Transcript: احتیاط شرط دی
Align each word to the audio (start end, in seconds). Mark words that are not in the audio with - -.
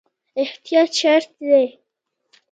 احتیاط 0.35 0.91
شرط 1.01 1.27
دی 1.39 1.67